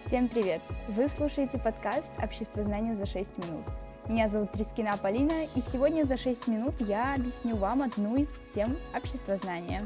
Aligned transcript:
Всем 0.00 0.28
привет! 0.28 0.62
Вы 0.86 1.08
слушаете 1.08 1.58
подкаст 1.58 2.12
«Обществознание 2.22 2.94
за 2.94 3.04
6 3.04 3.38
минут». 3.38 3.66
Меня 4.06 4.28
зовут 4.28 4.52
Трискина 4.52 4.96
Полина, 4.96 5.44
и 5.56 5.60
сегодня 5.60 6.04
за 6.04 6.16
6 6.16 6.46
минут 6.46 6.74
я 6.78 7.14
объясню 7.14 7.56
вам 7.56 7.82
одну 7.82 8.14
из 8.14 8.28
тем 8.54 8.76
обществознания. 8.94 9.82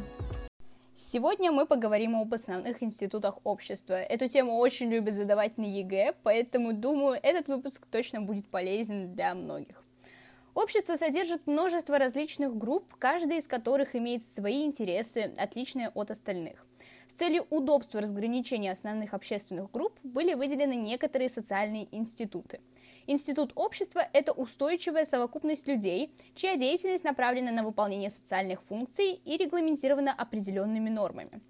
Сегодня 0.95 1.51
мы 1.51 1.65
поговорим 1.65 2.15
об 2.15 2.35
основных 2.35 2.83
институтах 2.83 3.39
общества. 3.45 3.95
Эту 3.95 4.29
тему 4.29 4.59
очень 4.59 4.91
любят 4.91 5.15
задавать 5.15 5.57
на 5.57 5.65
ЕГЭ, 5.65 6.13
поэтому, 6.23 6.75
думаю, 6.75 7.19
этот 7.23 7.49
выпуск 7.49 7.87
точно 7.87 8.21
будет 8.21 8.47
полезен 8.47 9.15
для 9.15 9.35
многих. 9.35 9.82
Общество 10.55 10.97
содержит 10.97 11.47
множество 11.47 11.99
различных 11.99 12.57
групп, 12.57 12.95
каждая 12.99 13.39
из 13.39 13.49
которых 13.49 13.97
имеет 13.97 14.23
свои 14.23 14.65
интересы, 14.65 15.33
отличные 15.39 15.89
от 15.89 16.11
остальных. 16.11 16.67
С 17.09 17.15
целью 17.15 17.47
удобства 17.49 18.03
разграничения 18.03 18.71
основных 18.71 19.15
общественных 19.15 19.71
групп 19.71 19.99
были 20.03 20.35
выделены 20.35 20.75
некоторые 20.75 21.31
социальные 21.31 21.89
институты. 21.91 22.61
Институт 23.07 23.53
общества– 23.55 24.07
это 24.13 24.33
устойчивая 24.33 25.07
совокупность 25.07 25.67
людей, 25.67 26.13
чья 26.35 26.57
деятельность 26.57 27.05
направлена 27.05 27.51
на 27.51 27.65
выполнение 27.65 28.11
социальных 28.11 28.63
функций 28.63 29.21
и 29.25 29.37
регламентирована 29.39 30.13
определенными 30.13 30.91
нормами. 30.91 31.41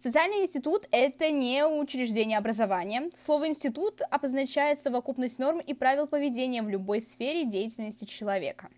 Социальный 0.00 0.42
институт– 0.42 0.86
это 0.92 1.32
не 1.32 1.66
учреждение 1.66 2.38
образования. 2.38 3.10
Слово 3.16 3.48
«институт» 3.48 4.00
обозначает 4.08 4.78
совокупность 4.78 5.40
норм 5.40 5.58
и 5.58 5.74
правил 5.74 6.06
поведения 6.06 6.62
в 6.62 6.68
любой 6.68 7.00
сфере 7.00 7.44
деятельности 7.44 8.04
человека. 8.04 8.70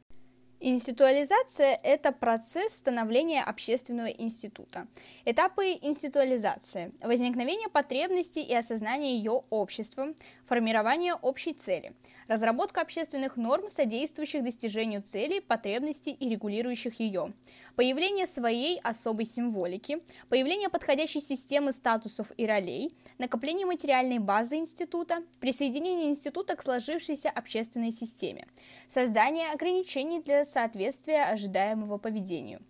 Институализация– 0.61 1.78
это 1.83 2.12
процесс 2.12 2.75
становления 2.75 3.42
общественного 3.42 4.09
института. 4.09 4.88
Этапы 5.27 5.73
институализации– 5.83 6.92
возникновение 7.02 7.69
потребностей 7.69 8.42
и 8.42 8.55
осознание 8.55 9.16
ее 9.16 9.42
обществом, 9.50 10.14
формирование 10.50 11.14
общей 11.14 11.52
цели, 11.52 11.92
разработка 12.27 12.80
общественных 12.80 13.36
норм, 13.36 13.69
содействующих 13.69 14.42
достижению 14.42 15.00
целей, 15.00 15.41
потребностей 15.41 16.11
и 16.11 16.28
регулирующих 16.28 16.98
ее, 16.98 17.33
появление 17.77 18.27
своей 18.27 18.80
особой 18.80 19.27
символики, 19.27 19.98
появление 20.28 20.69
подходящей 20.69 21.20
системы 21.20 21.70
статусов 21.70 22.33
и 22.36 22.47
ролей, 22.47 22.92
накопление 23.19 23.64
материальной 23.64 24.19
базы 24.19 24.56
института, 24.56 25.22
присоединение 25.38 26.08
института 26.08 26.56
к 26.56 26.64
сложившейся 26.64 27.30
общественной 27.30 27.92
системе, 27.92 28.48
создание 28.88 29.53
ограничений 29.53 30.20
для 30.20 30.44
соответствия 30.44 31.27
ожидаемого 31.27 31.98
поведению. 31.98 32.60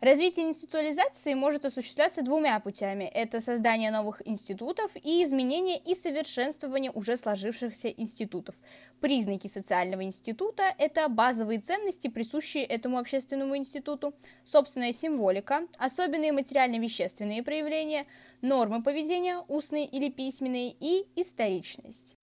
Развитие 0.00 0.46
институализации 0.46 1.32
может 1.32 1.64
осуществляться 1.64 2.20
двумя 2.20 2.60
путями. 2.60 3.04
Это 3.04 3.40
создание 3.40 3.90
новых 3.90 4.20
институтов 4.28 4.90
и 4.94 5.24
изменение 5.24 5.78
и 5.78 5.94
совершенствование 5.94 6.90
уже 6.90 7.16
сложившихся 7.16 7.88
институтов. 7.88 8.54
Признаки 9.00 9.46
социального 9.46 10.04
института– 10.04 10.74
это 10.78 11.08
базовые 11.08 11.60
ценности, 11.60 12.08
присущие 12.08 12.64
этому 12.64 12.98
общественному 12.98 13.56
институту, 13.56 14.14
собственная 14.44 14.92
символика, 14.92 15.66
особенные 15.78 16.32
материально-вещественные 16.32 17.42
проявления, 17.42 18.04
нормы 18.42 18.82
поведения, 18.82 19.42
устные 19.48 19.86
или 19.86 20.10
письменные, 20.10 20.76
и 20.78 21.06
историчность. 21.16 22.16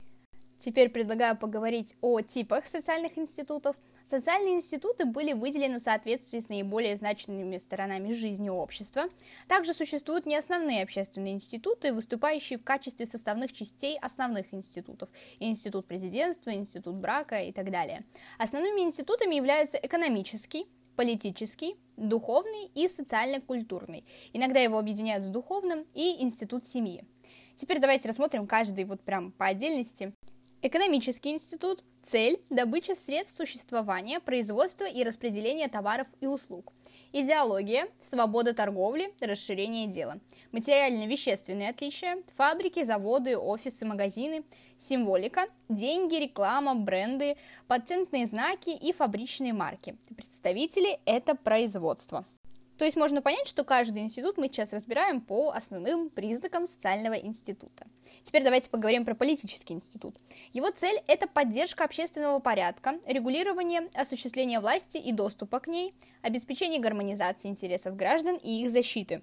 Теперь 0.60 0.90
предлагаю 0.90 1.36
поговорить 1.36 1.96
о 2.02 2.22
типах 2.22 2.68
социальных 2.68 3.18
институтов– 3.18 3.76
Социальные 4.04 4.56
институты 4.56 5.06
были 5.06 5.32
выделены 5.32 5.78
в 5.78 5.82
соответствии 5.82 6.40
с 6.40 6.50
наиболее 6.50 6.96
значительными 6.96 7.58
сторонами 7.58 8.12
жизни 8.12 8.50
общества. 8.50 9.06
Также 9.48 9.74
существуют 9.74 10.26
неосновные 10.26 10.84
общественные 10.84 11.34
институты, 11.34 11.94
выступающие 11.94 12.60
в 12.60 12.64
качестве 12.64 13.06
составных 13.06 13.54
частей 13.54 13.98
основных 13.98 14.54
институтов. 14.54 15.10
Институт 15.40 15.88
президентства, 15.88 16.54
институт 16.54 16.96
брака 16.96 17.40
и 17.42 17.54
так 17.54 17.72
далее. 17.72 18.04
Основными 18.38 18.82
институтами 18.82 19.36
являются 19.36 19.78
экономический, 19.78 20.68
политический, 20.98 21.78
духовный 21.96 22.66
и 22.76 22.90
социально-культурный. 22.90 24.06
Иногда 24.34 24.60
его 24.60 24.78
объединяют 24.78 25.24
с 25.24 25.30
духовным 25.30 25.86
и 25.94 26.22
институт 26.22 26.66
семьи. 26.66 27.06
Теперь 27.56 27.80
давайте 27.80 28.10
рассмотрим 28.10 28.48
каждый 28.48 28.84
вот 28.84 29.02
прям 29.02 29.32
по 29.32 29.46
отдельности. 29.46 30.14
Экономический 30.62 31.32
институт– 31.32 31.84
цель– 32.04 32.40
добыча 32.50 32.94
средств 32.94 33.38
существования, 33.38 34.20
производства 34.20 34.86
и 34.86 35.04
распределения 35.04 35.68
товаров 35.70 36.08
и 36.22 36.28
услуг. 36.28 36.72
Идеология– 37.14 37.88
свобода 38.02 38.54
торговли, 38.54 39.14
расширение 39.22 39.88
дела. 39.88 40.20
Материально-вещественные 40.52 41.70
отличия– 41.70 42.18
фабрики, 42.38 42.84
заводы, 42.84 43.38
офисы, 43.38 43.86
магазины. 43.86 44.44
Символика– 44.78 45.46
деньги, 45.70 46.16
реклама, 46.16 46.76
бренды, 46.76 47.38
патентные 47.68 48.26
знаки 48.26 48.72
и 48.72 48.92
фабричные 48.92 49.54
марки. 49.54 49.96
Представители– 50.16 51.00
это 51.06 51.36
производство. 51.36 52.26
То 52.78 52.86
есть 52.86 52.98
можно 52.98 53.22
понять, 53.22 53.48
что 53.48 53.64
каждый 53.64 54.02
институт 54.02 54.38
мы 54.38 54.48
сейчас 54.48 54.74
разбираем 54.74 55.22
по 55.22 55.52
основным 55.52 56.10
признакам 56.10 56.66
социального 56.66 57.14
института. 57.14 57.88
Теперь 58.24 58.44
давайте 58.44 58.70
поговорим 58.70 59.06
про 59.06 59.14
политический 59.16 59.74
институт. 59.74 60.16
Его 60.54 60.72
цель– 60.72 61.02
это 61.08 61.28
поддержка 61.28 61.84
общественного 61.84 62.40
порядка, 62.40 63.00
регулирование 63.06 63.90
осуществления 63.94 64.60
власти 64.60 64.98
и 64.98 65.12
доступа 65.12 65.60
к 65.60 65.68
ней, 65.68 65.94
обеспечение 66.22 66.80
гармонизации 66.80 67.48
интересов 67.48 67.96
граждан 67.96 68.38
и 68.38 68.64
их 68.64 68.72
защиты. 68.72 69.22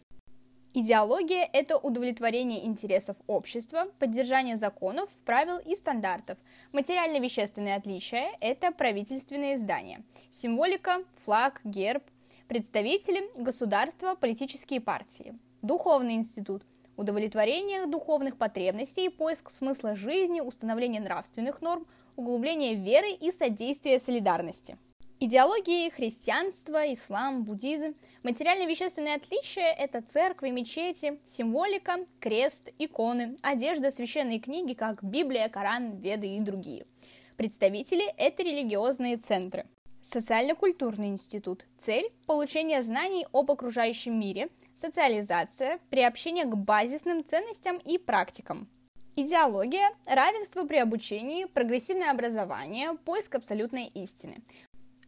Идеология– 0.73 1.49
это 1.53 1.77
удовлетворение 1.77 2.65
интересов 2.65 3.17
общества, 3.27 3.87
поддержание 3.99 4.55
законов, 4.55 5.11
правил 5.25 5.59
и 5.59 5.75
стандартов. 5.75 6.39
Материально-вещественные 6.71 7.75
отличия– 7.75 8.31
это 8.41 8.71
правительственные 8.71 9.59
здания. 9.59 10.05
Символика– 10.31 11.03
флаг, 11.25 11.61
герб– 11.65 12.05
Представители 12.51 13.31
государства, 13.41 14.17
политические 14.17 14.81
партии. 14.81 15.39
Духовный 15.63 16.15
институт. 16.15 16.65
Удовлетворение 16.97 17.87
духовных 17.87 18.39
потребностей, 18.39 19.09
поиск 19.09 19.51
смысла 19.51 19.95
жизни, 19.95 20.41
установление 20.41 21.01
нравственных 21.01 21.63
норм, 21.63 21.87
углубление 22.17 22.75
веры 22.75 23.13
и 23.13 23.31
содействие 23.31 24.01
солидарности. 24.01 24.77
Идеологии 25.21 25.91
христианство, 25.91 26.93
ислам, 26.93 27.45
буддизм. 27.45 27.95
Материально-вещественные 28.25 29.15
отличия– 29.15 29.73
это 29.79 30.03
церкви, 30.03 30.51
мечети, 30.51 31.21
символика, 31.25 31.99
крест, 32.19 32.73
иконы, 32.81 33.37
одежда, 33.43 33.93
священные 33.93 34.41
книги, 34.41 34.73
как 34.73 35.05
Библия, 35.05 35.49
Коран, 35.49 35.99
Веды 36.01 36.27
и 36.27 36.41
другие. 36.41 36.85
Представители– 37.37 38.07
это 38.17 38.43
религиозные 38.43 39.19
центры. 39.19 39.67
Социально-культурный 40.03 41.09
институт. 41.09 41.67
Цель– 41.77 42.11
получение 42.27 42.83
знаний 42.83 43.27
об 43.33 43.51
окружающем 43.51 44.19
мире, 44.19 44.49
социализация, 44.75 45.79
приобщение 45.91 46.47
к 46.47 46.57
базисным 46.57 47.23
ценностям 47.23 47.77
и 47.77 47.99
практикам. 47.99 48.67
Идеология– 49.15 49.93
равенство 50.07 50.65
при 50.65 50.79
обучении, 50.79 51.45
прогрессивное 51.45 52.11
образование, 52.11 52.95
поиск 53.05 53.35
абсолютной 53.35 53.89
истины. 53.89 54.43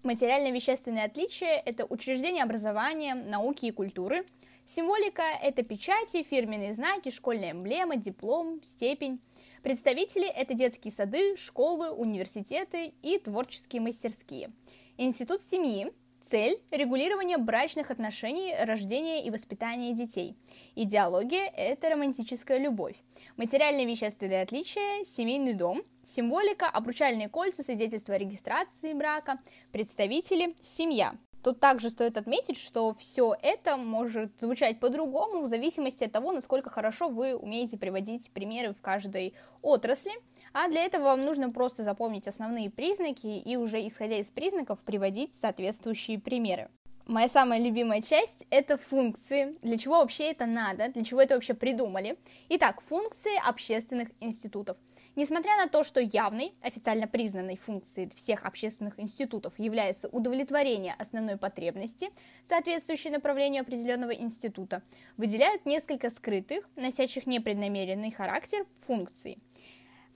Материально-вещественные 0.03 1.07
отличия– 1.07 1.63
это 1.65 1.87
учреждение 1.87 2.45
образования, 2.45 3.15
науки 3.15 3.67
и 3.67 3.71
культуры. 3.71 4.27
Символика– 4.67 5.23
это 5.43 5.63
печати, 5.63 6.23
фирменные 6.23 6.75
знаки, 6.75 7.09
школьная 7.09 7.53
эмблема, 7.53 7.97
диплом, 7.97 8.63
степень. 8.63 9.23
Представители– 9.63 10.27
это 10.37 10.53
детские 10.53 10.93
сады, 10.93 11.35
школы, 11.37 11.91
университеты 11.91 12.93
и 13.01 13.19
творческие 13.19 13.81
мастерские– 13.81 14.51
Институт 14.99 15.43
семьи. 15.43 15.91
Цель– 16.23 16.61
регулирование 16.71 17.39
брачных 17.39 17.91
отношений, 17.91 18.55
рождения 18.63 19.25
и 19.25 19.31
воспитания 19.31 19.95
детей. 19.95 20.37
Идеология– 20.77 21.51
это 21.57 21.89
романтическая 21.89 22.59
любовь. 22.59 22.97
Материальные 23.39 23.87
вещественные 23.87 24.43
отличия– 24.43 25.03
семейный 25.07 25.55
дом. 25.55 25.83
Символика– 26.05 26.67
обручальные 26.73 27.31
кольца, 27.31 27.63
свидетельство 27.63 28.15
о 28.15 28.19
регистрации 28.19 28.93
брака. 28.93 29.41
Представители– 29.73 30.55
семья. 30.61 31.15
Тут 31.43 31.59
также 31.59 31.89
стоит 31.91 32.19
отметить, 32.19 32.59
что 32.59 32.93
все 32.93 33.35
это 33.43 33.77
может 33.77 34.39
звучать 34.39 34.79
по-другому 34.79 35.41
в 35.41 35.49
зависимости 35.49 36.05
от 36.05 36.13
того, 36.13 36.33
насколько 36.33 36.69
хорошо 36.71 37.09
вы 37.09 37.35
умеете 37.35 37.79
приводить 37.79 38.31
примеры 38.31 38.75
в 38.75 38.81
каждой 38.83 39.35
отрасли. 39.63 40.13
А 40.53 40.69
для 40.69 40.85
этого 40.85 41.05
вам 41.05 41.25
нужно 41.25 41.51
просто 41.51 41.83
запомнить 41.83 42.29
основные 42.29 42.71
признаки 42.71 43.27
и 43.27 43.57
уже 43.57 43.87
исходя 43.87 44.19
из 44.19 44.31
признаков 44.31 44.79
приводить 44.81 45.35
соответствующие 45.35 46.19
примеры. 46.19 46.69
Моя 47.07 47.27
самая 47.27 47.61
любимая 47.61 48.01
часть– 48.01 48.47
это 48.51 48.77
функции. 48.77 49.57
Для 49.63 49.77
чего 49.77 49.99
вообще 49.99 50.31
это 50.31 50.47
надо? 50.47 50.89
Для 50.89 51.03
чего 51.03 51.21
это 51.21 51.35
вообще 51.35 51.53
придумали? 51.53 52.17
Итак, 52.49 52.81
функции 52.81 53.33
общественных 53.45 54.11
институтов. 54.21 54.77
Несмотря 55.17 55.57
на 55.57 55.69
то, 55.69 55.83
что 55.83 56.01
явной, 56.01 56.55
официально 56.63 57.09
признанной 57.09 57.57
функцией 57.57 58.09
всех 58.15 58.45
общественных 58.45 59.01
институтов 59.01 59.53
является 59.59 60.09
удовлетворение 60.09 60.95
основной 60.97 61.37
потребности, 61.37 62.11
соответствующей 62.45 63.11
направлению 63.11 63.63
определенного 63.63 64.15
института, 64.15 64.83
выделяют 65.17 65.67
несколько 65.67 66.09
скрытых, 66.09 66.69
носящих 66.77 67.27
непреднамеренный 67.27 68.13
характер, 68.13 68.65
функций. 68.87 69.39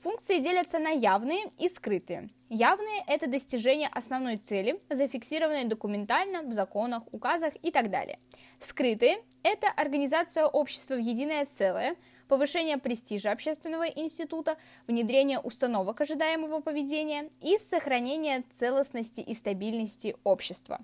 Функции 0.03 0.39
делятся 0.41 0.79
на 0.79 0.91
явные 0.91 1.51
и 1.59 1.69
скрытые. 1.69 2.29
Явные– 2.49 3.03
это 3.07 3.27
достижение 3.27 3.89
основной 3.89 4.37
цели, 4.37 4.79
зафиксированной 4.91 5.65
документально 5.65 6.43
в 6.43 6.53
законах, 6.53 7.03
указах 7.13 7.55
и 7.63 7.71
так 7.71 7.91
далее. 7.91 8.19
Скрытые– 8.61 9.19
это 9.43 9.69
организация 9.69 10.47
общества 10.47 10.95
в 10.95 11.01
единое 11.01 11.47
целое, 11.47 11.97
повышение 12.29 12.77
престижа 12.77 13.33
общественного 13.33 13.85
института, 13.85 14.59
внедрение 14.87 15.39
установок 15.39 16.01
ожидаемого 16.01 16.61
поведения 16.61 17.31
и 17.41 17.57
сохранение 17.59 18.45
целостности 18.53 19.21
и 19.21 19.35
стабильности 19.35 20.15
общества. 20.25 20.81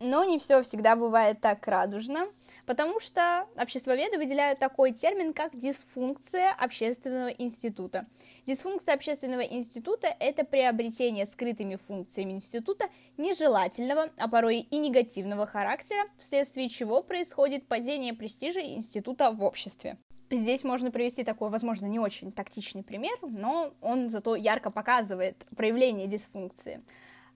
Но 0.00 0.24
не 0.24 0.38
все 0.38 0.62
всегда 0.62 0.96
бывает 0.96 1.42
так 1.42 1.66
радужно, 1.66 2.28
потому 2.64 3.00
что 3.00 3.46
обществоведы 3.58 4.16
выделяют 4.16 4.58
такой 4.58 4.92
термин, 4.92 5.34
как 5.34 5.54
дисфункция 5.54 6.52
общественного 6.52 7.28
института. 7.28 8.06
Дисфункция 8.46 8.94
общественного 8.94 9.42
института– 9.42 10.08
это 10.18 10.44
приобретение 10.44 11.26
скрытыми 11.26 11.76
функциями 11.76 12.32
института 12.32 12.86
нежелательного, 13.18 14.08
а 14.16 14.26
порой 14.26 14.60
и 14.60 14.78
негативного 14.78 15.44
характера, 15.44 16.00
вследствие 16.16 16.70
чего 16.70 17.02
происходит 17.02 17.68
падение 17.68 18.14
престижа 18.14 18.62
института 18.62 19.30
в 19.30 19.44
обществе. 19.44 19.98
Здесь 20.30 20.64
можно 20.64 20.90
привести 20.90 21.24
такой, 21.24 21.50
возможно, 21.50 21.84
не 21.84 21.98
очень 21.98 22.32
тактичный 22.32 22.82
пример, 22.82 23.18
но 23.20 23.74
он 23.82 24.08
зато 24.08 24.34
ярко 24.34 24.70
показывает 24.70 25.44
проявление 25.54 26.06
дисфункции. 26.06 26.80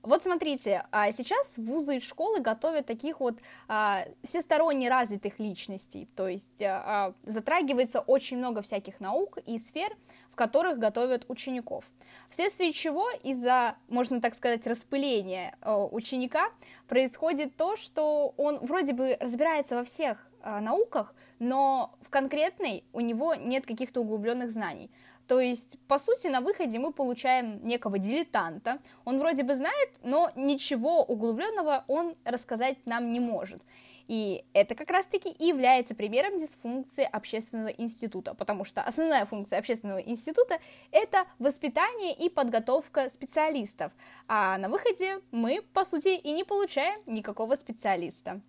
Вот 0.04 0.22
смотрите, 0.22 0.84
а 0.92 1.12
сейчас 1.12 1.56
вузы 1.56 1.96
и 1.96 2.00
школы 2.00 2.40
готовят 2.40 2.84
таких 2.84 3.20
вот 3.20 3.38
а, 3.68 4.04
всесторонне 4.22 4.90
развитых 4.90 5.38
личностей, 5.38 6.06
то 6.14 6.28
есть 6.28 6.60
а, 6.60 7.14
затрагивается 7.24 8.00
очень 8.00 8.36
много 8.36 8.60
всяких 8.60 9.00
наук 9.00 9.38
и 9.46 9.58
сфер, 9.58 9.96
в 10.30 10.36
которых 10.36 10.78
готовят 10.78 11.24
учеников. 11.28 11.84
Вследствие 12.28 12.72
чего 12.72 13.08
из-за, 13.22 13.76
можно 13.88 14.20
так 14.20 14.34
сказать, 14.34 14.66
распыления 14.66 15.56
ученика 15.62 16.50
происходит 16.86 17.56
то, 17.56 17.78
что 17.78 18.34
он 18.36 18.58
вроде 18.58 18.92
бы 18.92 19.16
разбирается 19.20 19.76
во 19.76 19.84
всех 19.84 20.26
науках, 20.42 21.14
но 21.38 21.94
в 22.02 22.10
конкретной 22.10 22.84
у 22.92 23.00
него 23.00 23.34
нет 23.34 23.64
каких-то 23.64 24.00
углубленных 24.00 24.50
знаний. 24.50 24.90
То 25.26 25.40
есть, 25.40 25.78
по 25.88 25.98
сути, 25.98 26.26
на 26.26 26.40
выходе 26.40 26.78
мы 26.78 26.92
получаем 26.92 27.64
некого 27.64 27.98
дилетанта. 27.98 28.78
Он 29.04 29.18
вроде 29.18 29.42
бы 29.42 29.54
знает, 29.54 29.90
но 30.02 30.30
ничего 30.36 31.02
углубленного 31.02 31.84
он 31.88 32.14
рассказать 32.24 32.78
нам 32.86 33.10
не 33.10 33.20
может. 33.20 33.62
И 34.06 34.44
это 34.52 34.74
как 34.74 34.90
раз-таки 34.90 35.30
и 35.30 35.46
является 35.46 35.94
примером 35.94 36.38
дисфункции 36.38 37.08
общественного 37.10 37.68
института, 37.68 38.34
потому 38.34 38.64
что 38.64 38.82
основная 38.82 39.24
функция 39.24 39.58
общественного 39.58 39.98
института– 39.98 40.58
это 40.92 41.24
воспитание 41.38 42.14
и 42.14 42.28
подготовка 42.28 43.08
специалистов, 43.08 43.92
а 44.28 44.58
на 44.58 44.68
выходе 44.68 45.20
мы, 45.30 45.62
по 45.72 45.84
сути, 45.84 46.16
и 46.18 46.32
не 46.32 46.44
получаем 46.44 47.00
никакого 47.06 47.54
специалиста. 47.54 48.42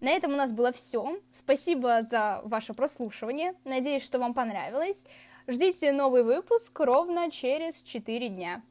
На 0.00 0.10
этом 0.10 0.32
у 0.32 0.36
нас 0.36 0.52
было 0.52 0.72
все. 0.72 1.20
Спасибо 1.32 2.02
за 2.02 2.40
ваше 2.44 2.72
прослушивание. 2.72 3.54
Надеюсь, 3.64 4.04
что 4.04 4.20
вам 4.20 4.32
понравилось. 4.32 5.04
Ждите 5.50 5.92
новый 5.92 6.24
выпуск 6.24 6.78
ровно 6.78 7.30
через 7.30 7.82
4 7.82 8.28
дня. 8.28 8.62